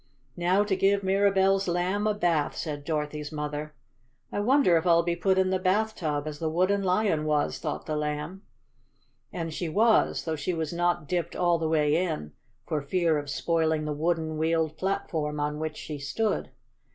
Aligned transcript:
"Now 0.35 0.63
to 0.63 0.75
give 0.75 1.03
Mirabell's 1.03 1.67
Lamb 1.67 2.07
a 2.07 2.15
bath," 2.15 2.57
said 2.57 2.83
Dorothy's 2.85 3.31
mother. 3.31 3.75
"I 4.31 4.39
wonder 4.39 4.75
if 4.75 4.87
I'll 4.87 5.03
be 5.03 5.15
put 5.15 5.37
in 5.37 5.51
the 5.51 5.59
bathtub, 5.59 6.25
as 6.25 6.39
the 6.39 6.49
Wooden 6.49 6.81
Lion 6.81 7.23
was," 7.23 7.59
thought 7.59 7.85
the 7.85 7.95
Lamb. 7.95 8.41
And 9.31 9.53
she 9.53 9.69
was, 9.69 10.23
though 10.25 10.35
she 10.35 10.55
was 10.55 10.73
not 10.73 11.07
dipped 11.07 11.35
all 11.35 11.59
the 11.59 11.69
way 11.69 11.95
in, 12.03 12.31
for 12.65 12.81
fear 12.81 13.19
of 13.19 13.29
spoiling 13.29 13.85
the 13.85 13.93
wooden, 13.93 14.39
wheeled 14.39 14.75
platform 14.75 15.39
on 15.39 15.59
which 15.59 15.77
she 15.77 15.99
stood. 15.99 16.49